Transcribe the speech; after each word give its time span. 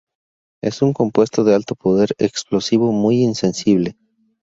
Es 0.63 0.81
un 0.81 0.93
compuesto 0.93 1.43
de 1.43 1.53
alto 1.53 1.75
poder 1.75 2.15
explosivo 2.17 2.91
muy 2.91 3.17
insensible. 3.21 3.97